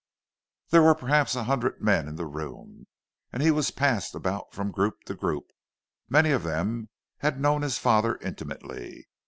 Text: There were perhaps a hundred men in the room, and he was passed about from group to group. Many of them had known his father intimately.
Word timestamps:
There 0.69 0.81
were 0.81 0.95
perhaps 0.95 1.35
a 1.35 1.43
hundred 1.43 1.79
men 1.79 2.07
in 2.07 2.15
the 2.15 2.25
room, 2.25 2.87
and 3.31 3.43
he 3.43 3.51
was 3.51 3.69
passed 3.69 4.15
about 4.15 4.51
from 4.51 4.71
group 4.71 5.03
to 5.03 5.13
group. 5.13 5.51
Many 6.09 6.31
of 6.31 6.41
them 6.41 6.89
had 7.19 7.39
known 7.39 7.61
his 7.61 7.77
father 7.77 8.17
intimately. 8.17 9.07